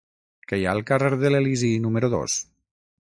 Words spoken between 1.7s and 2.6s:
número dos?